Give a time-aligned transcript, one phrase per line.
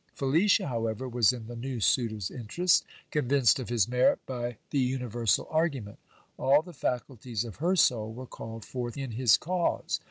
[0.15, 5.47] Felicia, however, was in the new suitor's interest, convinced of his merit by the universal
[5.51, 5.99] argument.
[6.39, 9.99] All the faculties of her soul were called forth in his cause.